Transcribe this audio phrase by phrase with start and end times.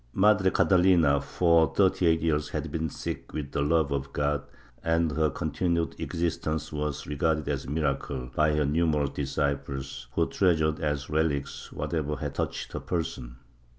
[0.13, 4.41] Madre Catalina, for thirty eight years, had been sick with the love of God,
[4.83, 10.27] and her continued exist ence was regarded as a miracle by her numerous disciples, who
[10.27, 13.35] treasured as relics whatever had touched her person.